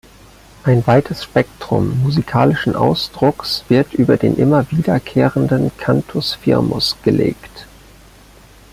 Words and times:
Ein 0.63 0.87
weites 0.87 1.23
Spektrum 1.25 2.01
musikalischen 2.01 2.75
Ausdrucks 2.75 3.63
wird 3.69 3.93
über 3.93 4.17
den 4.17 4.35
immer 4.35 4.65
wiederkehrenden 4.71 5.69
Cantus 5.77 6.33
firmus 6.33 6.95
gelegt. 7.03 7.67